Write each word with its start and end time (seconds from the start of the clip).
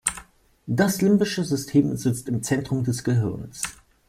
Das 0.65 0.99
limbische 1.03 1.43
System 1.43 1.95
sitzt 1.95 2.27
im 2.27 2.41
Zentrum 2.41 2.83
des 2.83 3.03
Gehirns. 3.03 3.61